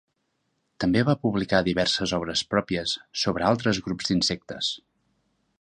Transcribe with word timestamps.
També 0.83 1.03
va 1.09 1.15
publicar 1.25 1.59
diverses 1.67 2.15
obres 2.19 2.43
pròpies 2.55 2.97
sobre 3.25 3.49
altres 3.53 3.83
grups 3.89 4.11
d'insectes. 4.11 4.73